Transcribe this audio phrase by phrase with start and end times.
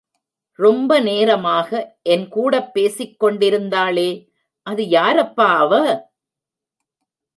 [0.59, 1.69] ரொம்ப நேரமாக
[2.01, 4.09] என் கூடப் பேசிக் கொண்டிருந்தாளே,
[4.67, 5.71] அது யாரப்பா அவ?